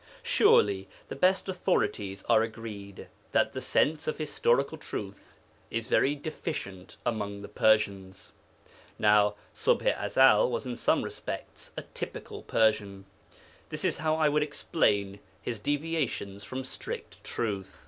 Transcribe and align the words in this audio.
Surely 0.23 0.89
the 1.09 1.15
best 1.15 1.47
authorities 1.47 2.23
are 2.27 2.41
agreed 2.41 3.07
that 3.33 3.53
the 3.53 3.61
sense 3.61 4.07
of 4.07 4.17
historical 4.17 4.75
truth 4.75 5.39
is 5.69 5.85
very 5.85 6.15
deficient 6.15 6.97
among 7.05 7.43
the 7.43 7.47
Persians. 7.47 8.31
Now 8.97 9.35
Ṣubḥ 9.53 9.95
i 9.95 10.05
Ezel 10.07 10.49
was 10.49 10.65
in 10.65 10.75
some 10.75 11.03
respects 11.03 11.71
a 11.77 11.83
typical 11.83 12.41
Persian; 12.41 13.05
that 13.69 13.85
is 13.85 13.99
how 13.99 14.15
I 14.15 14.27
would 14.27 14.41
explain 14.41 15.19
his 15.39 15.59
deviations 15.59 16.43
from 16.43 16.63
strict 16.63 17.23
truth. 17.23 17.79